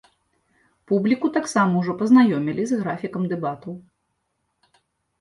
Публіку 0.91 1.31
таксама 1.35 1.73
ўжо 1.85 1.97
пазнаёмілі 2.01 2.67
з 2.73 2.83
графікам 2.83 3.23
дэбатаў. 3.37 3.81